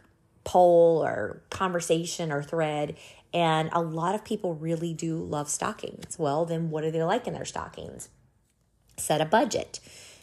[0.44, 2.96] poll or conversation or thread,
[3.34, 6.20] and a lot of people really do love stockings.
[6.20, 8.10] Well, then what do they like in their stockings?
[8.98, 9.80] Set a budget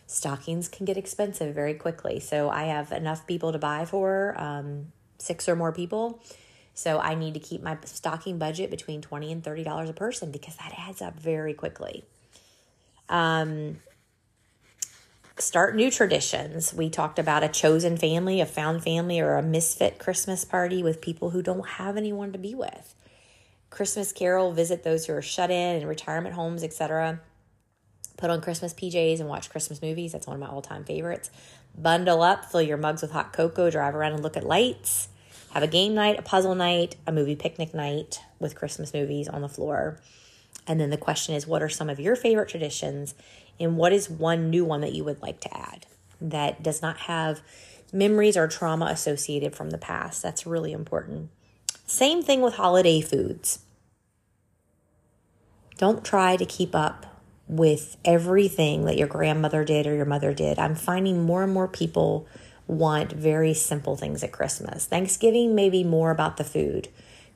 [0.09, 2.19] stockings can get expensive very quickly.
[2.19, 6.21] So I have enough people to buy for um, six or more people.
[6.79, 10.31] So I need to keep my stocking budget between twenty and thirty dollars a person
[10.31, 12.05] because that adds up very quickly.
[13.09, 13.81] Um,
[15.39, 16.73] start new traditions.
[16.73, 21.01] We talked about a chosen family, a found family, or a misfit Christmas party with
[21.01, 22.95] people who don't have anyone to be with.
[23.71, 27.19] Christmas Carol, visit those who are shut in in retirement homes, etc
[28.17, 30.11] put on Christmas PJs and watch Christmas movies.
[30.11, 31.31] That's one of my all time favorites.
[31.77, 35.09] Bundle up, fill your mugs with hot cocoa, drive around and look at lights.
[35.51, 39.43] Have a game night, a puzzle night, a movie picnic night with Christmas movies on
[39.43, 39.99] the floor.
[40.67, 43.15] And then the question is what are some of your favorite traditions
[43.59, 45.87] and what is one new one that you would like to add
[46.21, 47.41] that does not have
[47.93, 50.23] memories or trauma associated from the past?
[50.23, 51.31] That's really important.
[51.87, 53.61] Same thing with holiday foods.
[55.79, 57.07] Don't try to keep up
[57.47, 60.59] with everything that your grandmother did or your mother did.
[60.59, 62.27] I'm finding more and more people
[62.69, 64.85] want very simple things at Christmas.
[64.85, 66.89] Thanksgiving may be more about the food.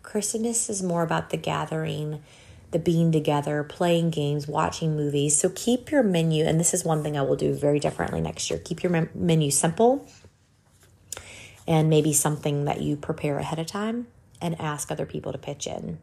[0.02, 2.22] Christmas is more about the gathering,
[2.70, 5.38] the being together, playing games, watching movies.
[5.38, 8.50] So keep your menu, and this is one thing I will do very differently next
[8.50, 8.60] year.
[8.62, 10.06] Keep your menu simple
[11.66, 14.08] and maybe something that you prepare ahead of time
[14.40, 15.98] and ask other people to pitch in.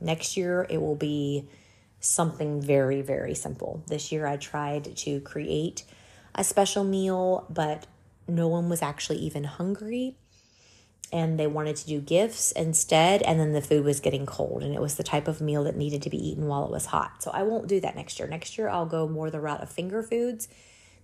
[0.00, 1.48] Next year, it will be
[2.00, 3.82] something very, very simple.
[3.86, 5.84] This year I tried to create
[6.34, 7.86] a special meal, but
[8.28, 10.16] no one was actually even hungry.
[11.12, 13.22] And they wanted to do gifts instead.
[13.22, 14.62] And then the food was getting cold.
[14.62, 16.86] And it was the type of meal that needed to be eaten while it was
[16.86, 17.22] hot.
[17.22, 18.26] So I won't do that next year.
[18.26, 20.48] Next year, I'll go more the route of finger foods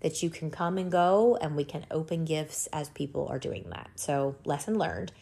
[0.00, 3.66] that you can come and go and we can open gifts as people are doing
[3.70, 3.90] that.
[3.96, 5.12] So, lesson learned.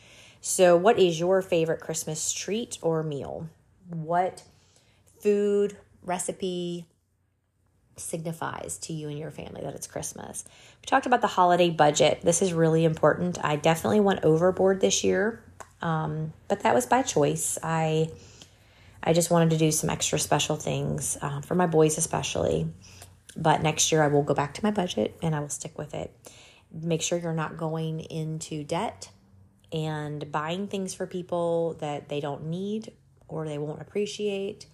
[0.41, 3.49] So, what is your favorite Christmas treat or meal?
[3.91, 4.45] What
[5.21, 6.87] food, recipe
[7.99, 10.45] signifies to you and your family that it's Christmas.
[10.81, 12.21] We talked about the holiday budget.
[12.23, 13.39] This is really important.
[13.45, 15.43] I definitely went overboard this year,
[15.83, 17.59] um, but that was by choice.
[17.63, 18.11] I
[19.03, 22.69] I just wanted to do some extra special things uh, for my boys, especially.
[23.37, 25.95] But next year, I will go back to my budget and I will stick with
[25.95, 26.13] it.
[26.73, 29.09] Make sure you're not going into debt
[29.73, 32.93] and buying things for people that they don't need
[33.29, 34.67] or they won't appreciate.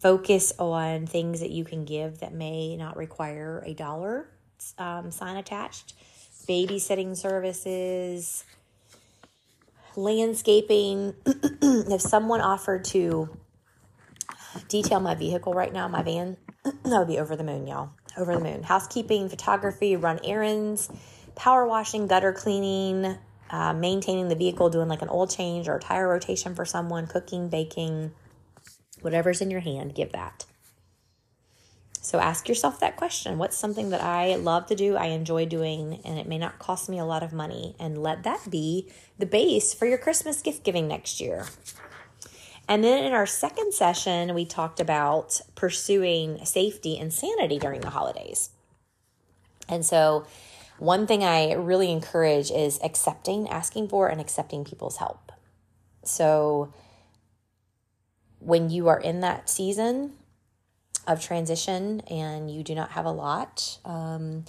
[0.00, 4.28] Focus on things that you can give that may not require a dollar
[4.78, 5.94] um, sign attached.
[6.48, 8.44] Babysitting services,
[9.96, 11.14] landscaping.
[11.26, 13.30] if someone offered to
[14.68, 17.90] detail my vehicle right now, my van, that would be over the moon, y'all.
[18.16, 18.62] Over the moon.
[18.62, 20.88] Housekeeping, photography, run errands,
[21.34, 23.16] power washing, gutter cleaning,
[23.50, 27.48] uh, maintaining the vehicle, doing like an oil change or tire rotation for someone, cooking,
[27.48, 28.12] baking,
[29.04, 30.46] whatever's in your hand, give that.
[32.04, 36.00] So ask yourself that question What's something that I love to do, I enjoy doing,
[36.04, 37.74] and it may not cost me a lot of money?
[37.80, 41.46] And let that be the base for your Christmas gift giving next year.
[42.68, 47.90] And then in our second session, we talked about pursuing safety and sanity during the
[47.90, 48.50] holidays.
[49.68, 50.26] And so
[50.78, 55.32] one thing I really encourage is accepting, asking for, and accepting people's help.
[56.04, 56.72] So
[58.44, 60.12] when you are in that season
[61.06, 64.44] of transition and you do not have a lot, um,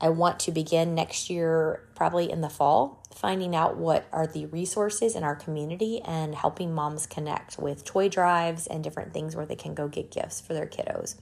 [0.00, 4.46] I want to begin next year, probably in the fall, finding out what are the
[4.46, 9.46] resources in our community and helping moms connect with toy drives and different things where
[9.46, 11.16] they can go get gifts for their kiddos.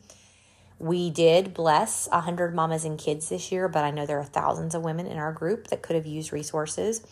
[0.78, 4.74] We did bless 100 mamas and kids this year, but I know there are thousands
[4.74, 7.02] of women in our group that could have used resources.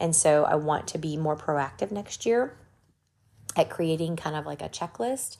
[0.00, 2.56] And so I want to be more proactive next year
[3.56, 5.36] at creating kind of like a checklist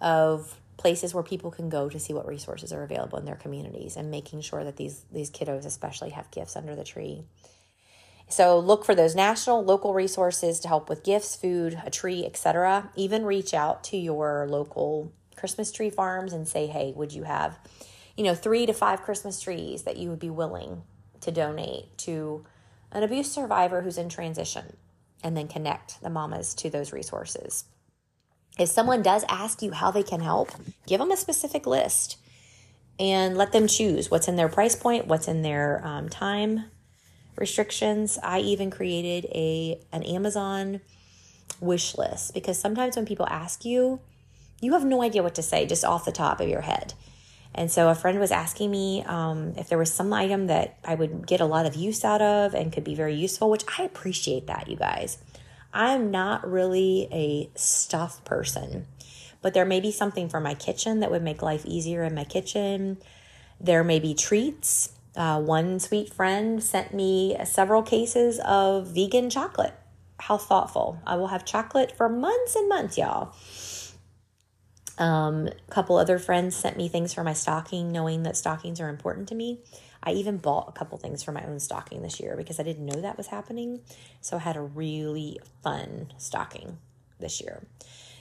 [0.00, 3.96] of places where people can go to see what resources are available in their communities
[3.96, 7.24] and making sure that these these kiddos especially have gifts under the tree.
[8.28, 12.90] So look for those national, local resources to help with gifts, food, a tree, etc.
[12.96, 17.58] Even reach out to your local Christmas tree farms and say, hey, would you have,
[18.16, 20.82] you know, three to five Christmas trees that you would be willing
[21.20, 22.44] to donate to
[22.92, 24.76] an abuse survivor who's in transition?
[25.24, 27.64] And then connect the mamas to those resources.
[28.58, 30.52] If someone does ask you how they can help,
[30.86, 32.18] give them a specific list
[33.00, 36.66] and let them choose what's in their price point, what's in their um, time
[37.36, 38.18] restrictions.
[38.22, 40.80] I even created a an Amazon
[41.60, 44.00] wish list because sometimes when people ask you,
[44.60, 46.94] you have no idea what to say just off the top of your head.
[47.54, 50.94] And so a friend was asking me um, if there was some item that I
[50.96, 53.84] would get a lot of use out of and could be very useful, which I
[53.84, 55.18] appreciate that, you guys.
[55.72, 58.86] I'm not really a stuff person,
[59.42, 62.24] but there may be something for my kitchen that would make life easier in my
[62.24, 62.98] kitchen.
[63.60, 64.90] There may be treats.
[65.16, 69.74] Uh, one sweet friend sent me several cases of vegan chocolate.
[70.18, 70.98] How thoughtful.
[71.06, 73.34] I will have chocolate for months and months, y'all.
[74.98, 78.88] Um, a couple other friends sent me things for my stocking, knowing that stockings are
[78.88, 79.60] important to me.
[80.02, 82.86] I even bought a couple things for my own stocking this year because I didn't
[82.86, 83.80] know that was happening.
[84.20, 86.78] So I had a really fun stocking
[87.18, 87.62] this year.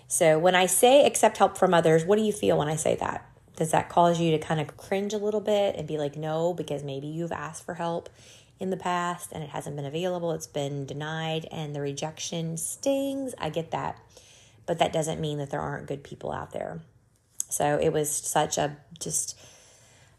[0.08, 2.96] So when I say accept help from others, what do you feel when I say
[2.96, 3.30] that?
[3.56, 6.54] Does that cause you to kind of cringe a little bit and be like, no,
[6.54, 8.10] because maybe you've asked for help
[8.60, 13.36] in the past and it hasn't been available, it's been denied, and the rejection stings?
[13.38, 14.00] I get that
[14.65, 16.82] but that doesn't mean that there aren't good people out there.
[17.49, 19.38] So it was such a just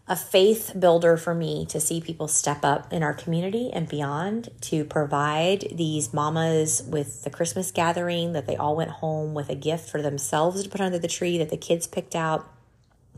[0.07, 4.51] a faith builder for me to see people step up in our community and beyond
[4.61, 9.55] to provide these mamas with the Christmas gathering that they all went home with a
[9.55, 12.47] gift for themselves to put under the tree that the kids picked out.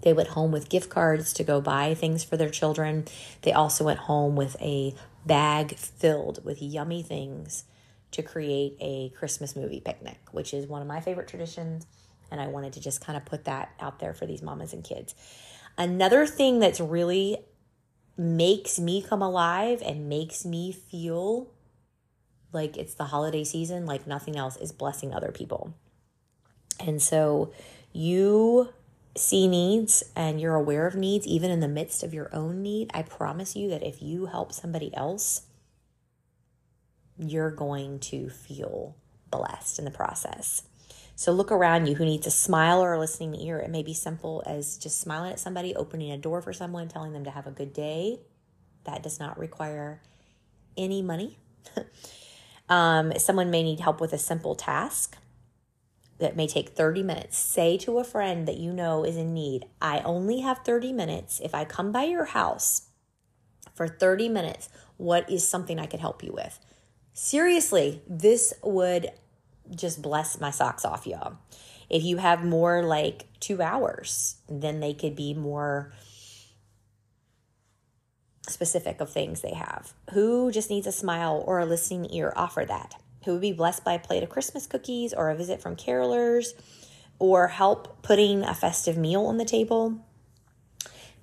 [0.03, 3.07] They went home with gift cards to go buy things for their children.
[3.43, 7.65] They also went home with a bag filled with yummy things
[8.13, 11.87] to create a Christmas movie picnic, which is one of my favorite traditions.
[12.31, 14.83] And I wanted to just kind of put that out there for these mamas and
[14.83, 15.15] kids.
[15.79, 17.39] Another thing that's really
[18.17, 21.53] makes me come alive and makes me feel
[22.53, 25.75] like it's the holiday season, like nothing else, is blessing other people.
[26.81, 27.53] And so
[27.93, 28.71] you
[29.17, 32.91] see needs and you're aware of needs, even in the midst of your own need.
[32.95, 35.43] I promise you that if you help somebody else,
[37.19, 38.97] you're going to feel
[39.31, 40.63] blessed in the process.
[41.15, 43.59] So look around you who needs a smile or a listening ear.
[43.59, 47.13] It may be simple as just smiling at somebody, opening a door for someone, telling
[47.13, 48.21] them to have a good day.
[48.85, 50.03] That does not require
[50.77, 51.39] any money.
[52.69, 55.17] um, someone may need help with a simple task
[56.19, 57.39] that may take 30 minutes.
[57.39, 61.41] Say to a friend that you know is in need, I only have 30 minutes.
[61.41, 62.89] If I come by your house
[63.75, 66.59] for 30 minutes, what is something I could help you with?
[67.19, 69.11] Seriously, this would
[69.75, 71.39] just bless my socks off, y'all.
[71.89, 75.95] If you have more like two hours, then they could be more
[78.47, 79.95] specific of things they have.
[80.13, 82.35] Who just needs a smile or a listening ear?
[82.37, 82.97] Offer that.
[83.25, 86.49] Who would be blessed by a plate of Christmas cookies or a visit from carolers
[87.19, 90.05] or help putting a festive meal on the table?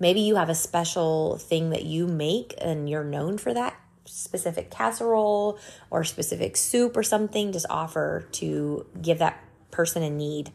[0.00, 3.76] Maybe you have a special thing that you make and you're known for that
[4.06, 5.58] specific casserole
[5.90, 7.52] or specific soup or something.
[7.52, 10.52] Just offer to give that person in need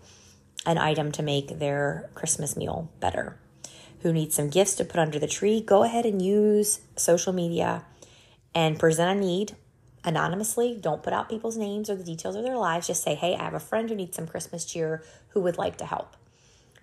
[0.66, 3.38] an item to make their Christmas meal better
[4.02, 7.84] who needs some gifts to put under the tree, go ahead and use social media
[8.56, 9.56] and present a need
[10.04, 10.78] anonymously.
[10.80, 12.88] Don't put out people's names or the details of their lives.
[12.88, 15.78] Just say, hey, I have a friend who needs some Christmas cheer who would like
[15.78, 16.16] to help.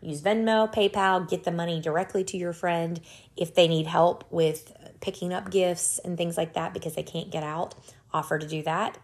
[0.03, 3.01] Use Venmo, PayPal, get the money directly to your friend.
[3.37, 4.73] If they need help with
[5.07, 7.76] picking up gifts and things like that because they can't get out,
[8.12, 8.98] offer to do that.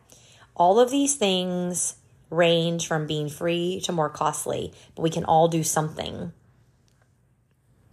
[0.57, 1.95] All of these things
[2.29, 6.33] range from being free to more costly, but we can all do something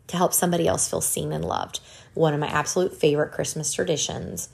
[0.08, 1.82] to help somebody else feel seen and loved.
[2.16, 4.50] One of my absolute favorite Christmas traditions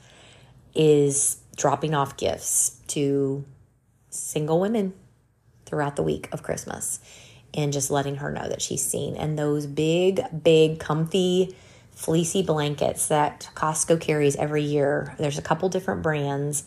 [0.74, 3.42] is dropping off gifts to
[4.10, 4.92] single women
[5.64, 7.00] throughout the week of Christmas
[7.54, 9.16] and just letting her know that she's seen.
[9.16, 11.56] And those big, big, comfy,
[11.96, 16.64] fleecy blankets that Costco carries every year, there's a couple different brands.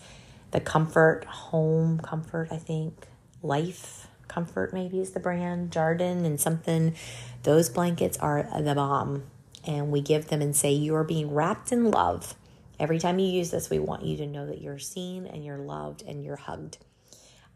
[0.52, 3.08] The Comfort Home, Comfort, I think,
[3.44, 6.96] Life Comfort maybe is the brand, Jarden, and something
[7.44, 9.24] those blankets are the bomb.
[9.66, 12.34] And we give them and say, You are being wrapped in love.
[12.80, 15.58] Every time you use this, we want you to know that you're seen and you're
[15.58, 16.80] loved and you're hugged.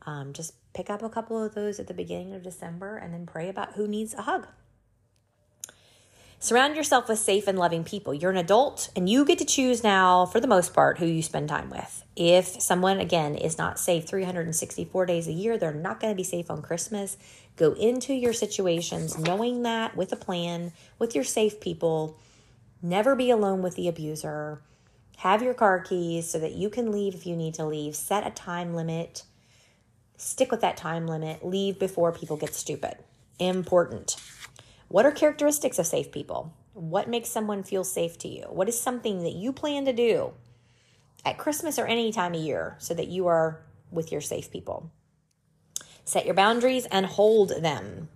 [0.06, 3.26] Um, just pick up a couple of those at the beginning of December and then
[3.26, 4.48] pray about who needs a hug.
[6.44, 8.14] Surround yourself with safe and loving people.
[8.14, 11.22] You're an adult and you get to choose now, for the most part, who you
[11.22, 12.04] spend time with.
[12.18, 16.24] If someone, again, is not safe 364 days a year, they're not going to be
[16.26, 17.16] safe on Christmas.
[17.56, 22.20] Go into your situations knowing that with a plan, with your safe people.
[22.82, 24.60] Never be alone with the abuser.
[25.20, 27.96] Have your car keys so that you can leave if you need to leave.
[27.96, 29.24] Set a time limit.
[30.18, 31.46] Stick with that time limit.
[31.46, 32.96] Leave before people get stupid.
[33.40, 34.18] Important.
[34.94, 36.54] What are characteristics of safe people?
[36.74, 38.44] What makes someone feel safe to you?
[38.44, 40.34] What is something that you plan to do
[41.26, 44.92] at Christmas or any time of year so that you are with your safe people?
[46.06, 48.08] Set your boundaries and hold them.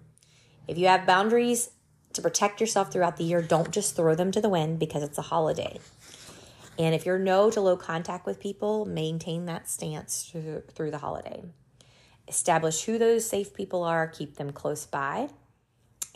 [0.67, 1.71] If you have boundaries
[2.13, 5.17] to protect yourself throughout the year, don't just throw them to the wind because it's
[5.17, 5.79] a holiday.
[6.77, 11.41] And if you're no to low contact with people, maintain that stance through, the holiday.
[12.27, 15.29] Establish who those safe people are, keep them close by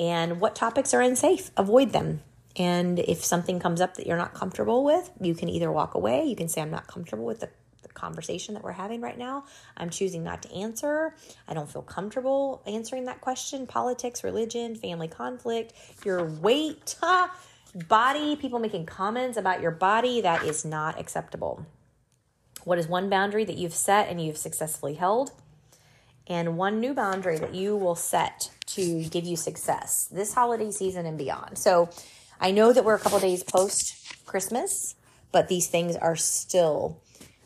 [0.02, 1.52] and what topics are unsafe.
[1.56, 2.22] Avoid them.
[2.58, 6.26] And if something comes up that you're not comfortable with, you can either walk away,
[6.26, 7.50] you can say, I'm not comfortable with the,
[7.84, 9.46] the conversation that we're having right now.
[9.78, 11.16] I'm choosing not to answer.
[11.48, 13.68] I don't feel comfortable answering that question.
[13.68, 15.74] Politics, religion, family conflict,
[16.04, 16.96] your weight,
[17.88, 21.66] body, people making comments about your body, that is not acceptable.
[22.64, 25.32] What is one boundary that you've set and you've successfully held?
[26.28, 31.06] And one new boundary that you will set to give you success this holiday season
[31.06, 31.58] and beyond.
[31.58, 31.90] So
[32.40, 34.96] I know that we're a couple days post Christmas,
[35.32, 37.02] but these things are still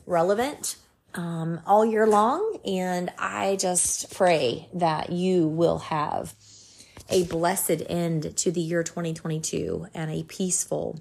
[0.05, 0.77] relevant
[1.13, 2.59] um, all year long.
[2.65, 6.33] And I just pray that you will have
[7.09, 10.99] a blessed end to the year 2022 and a peaceful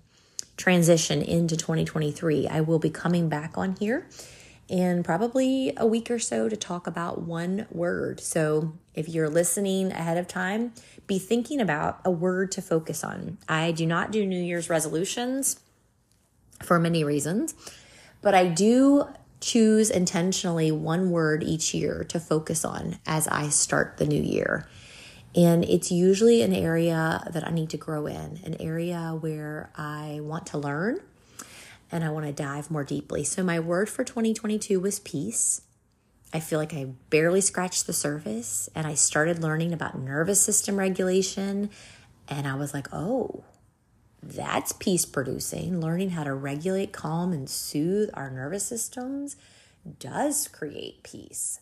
[0.56, 2.48] transition into 2023.
[2.48, 4.06] I will be coming back on here
[4.70, 8.20] and probably a week or so to talk about one word.
[8.20, 10.72] So if you're listening ahead of time,
[11.06, 13.38] be thinking about a word to focus on.
[13.48, 15.60] I do not do New Year's resolutions
[16.62, 17.54] for many reasons,
[18.22, 19.08] but I do
[19.40, 24.66] choose intentionally one word each year to focus on as I start the new year.
[25.34, 30.20] And it's usually an area that I need to grow in, an area where I
[30.22, 31.00] want to learn
[31.90, 33.24] and I want to dive more deeply.
[33.24, 35.62] So, my word for 2022 was peace.
[36.32, 40.76] I feel like I barely scratched the surface and I started learning about nervous system
[40.76, 41.70] regulation.
[42.28, 43.44] And I was like, oh,
[44.20, 45.80] that's peace producing.
[45.80, 49.36] Learning how to regulate, calm, and soothe our nervous systems
[50.00, 51.60] does create peace.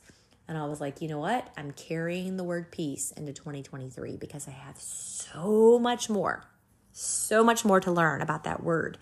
[0.49, 1.49] And I was like, you know what?
[1.57, 6.45] I'm carrying the word peace into 2023 because I have so much more,
[6.93, 8.99] so much more to learn about that word.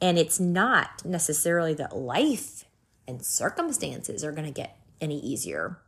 [0.00, 2.64] And it's not necessarily that life
[3.08, 5.78] and circumstances are going to get any easier.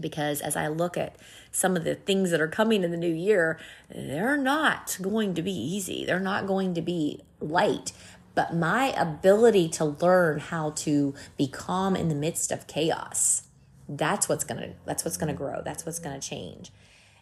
[0.00, 1.16] Because as I look at
[1.50, 3.58] some of the things that are coming in the new year,
[3.94, 6.04] they're not going to be easy.
[6.04, 7.92] They're not going to be light.
[8.34, 13.42] But my ability to learn how to be calm in the midst of chaos,
[13.88, 15.60] that's what's gonna that's what's gonna grow.
[15.62, 16.72] That's what's gonna change.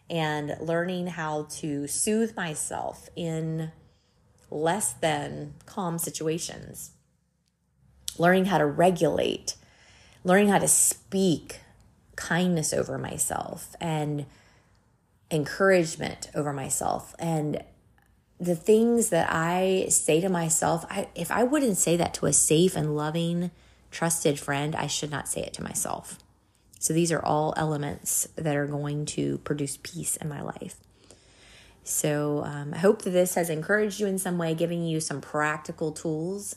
[0.09, 3.71] and learning how to soothe myself in
[4.51, 6.91] less than calm situations,
[8.17, 9.55] learning how to regulate,
[10.23, 11.61] learning how to speak
[12.15, 14.25] kindness over myself and
[15.31, 17.63] encouragement over myself and
[18.41, 22.33] the things that I say to myself, I, if I wouldn't say that to a
[22.33, 23.51] safe and loving,
[23.91, 26.17] trusted friend, I should not say it to myself.
[26.79, 30.77] So these are all elements that are going to produce peace in my life.
[31.83, 35.21] So um, I hope that this has encouraged you in some way, giving you some
[35.21, 36.55] practical tools.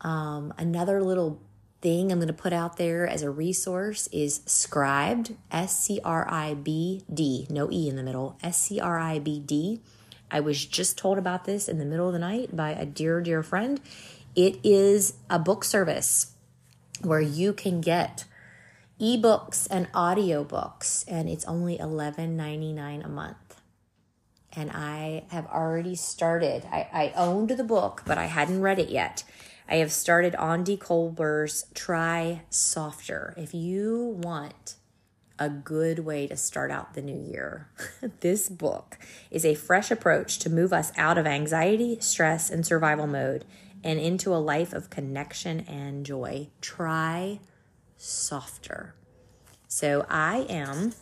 [0.00, 1.40] Um, another little
[1.80, 6.26] thing I'm going to put out there as a resource is Scribd, S C R
[6.30, 9.80] I B D, no E in the middle, S C R I B D.
[10.30, 13.20] I was just told about this in the middle of the night by a dear,
[13.20, 13.80] dear friend.
[14.34, 16.32] It is a book service
[17.02, 18.24] where you can get
[18.98, 23.51] ebooks and audiobooks, and it's only $11.99 a month.
[24.54, 26.64] And I have already started.
[26.70, 29.24] I, I owned the book, but I hadn't read it yet.
[29.68, 33.32] I have started Aundi Kolber's Try Softer.
[33.36, 34.74] If you want
[35.38, 37.70] a good way to start out the new year,
[38.20, 38.98] this book
[39.30, 43.44] is a fresh approach to move us out of anxiety, stress, and survival mode
[43.84, 46.48] and into a life of connection and joy.
[46.60, 47.40] Try
[47.96, 48.94] softer.
[49.68, 50.92] So I am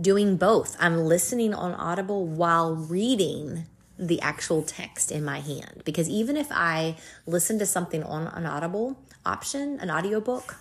[0.00, 0.76] doing both.
[0.80, 3.66] I'm listening on Audible while reading
[3.98, 6.96] the actual text in my hand because even if I
[7.26, 10.56] listen to something on an Audible option, an audiobook,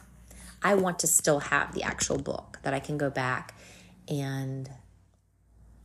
[0.62, 3.56] I want to still have the actual book that I can go back
[4.10, 4.70] and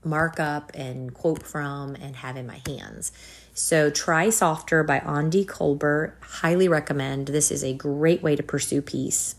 [0.05, 3.13] mark up and quote from and have in my hands.
[3.55, 6.15] So, Try Softer by Aundi Kolber.
[6.21, 7.29] Highly recommend.
[7.29, 9.37] This is a great way to pursue peace.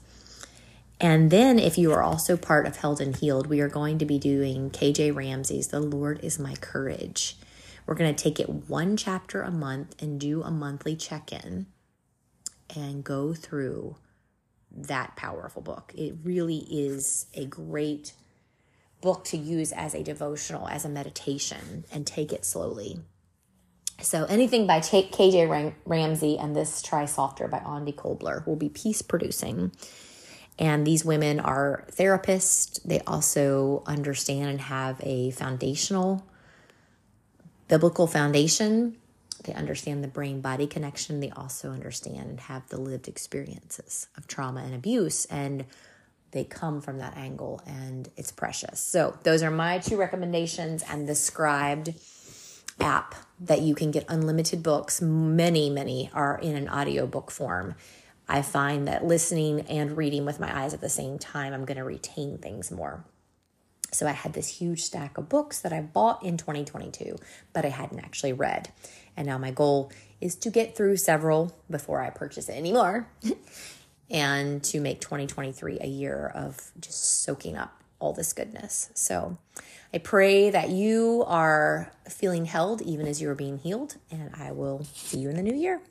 [0.99, 4.05] And then, if you are also part of Held and Healed, we are going to
[4.05, 7.37] be doing KJ Ramsey's The Lord is My Courage.
[7.85, 11.67] We're going to take it one chapter a month and do a monthly check in
[12.75, 13.97] and go through
[14.71, 15.93] that powerful book.
[15.95, 18.13] It really is a great
[19.01, 23.01] book to use as a devotional, as a meditation, and take it slowly.
[24.01, 29.01] So anything by KJ Ramsey and this Try Softer by Aundi Kolber will be peace
[29.01, 29.71] producing.
[30.57, 32.81] And these women are therapists.
[32.83, 36.25] They also understand and have a foundational
[37.67, 38.97] biblical foundation.
[39.43, 41.19] They understand the brain body connection.
[41.19, 45.25] They also understand and have the lived experiences of trauma and abuse.
[45.25, 45.65] And
[46.31, 48.81] they come from that angle, and it's precious.
[48.81, 51.95] So, those are my two recommendations and the Scribd
[52.79, 55.01] app that you can get unlimited books.
[55.01, 57.75] Many, many are in an audiobook form.
[58.27, 61.77] I find that listening and reading with my eyes at the same time, I'm going
[61.77, 63.03] to retain things more.
[63.91, 67.17] So I had this huge stack of books that I bought in 2022,
[67.53, 68.71] but I hadn't actually read.
[69.15, 73.07] And now my goal is to get through several before I purchase it anymore
[74.09, 78.89] and to make 2023 a year of just soaking up all this goodness.
[78.93, 79.37] So
[79.93, 84.51] I pray that you are feeling held even as you are being healed, and I
[84.51, 85.81] will see you in the new year.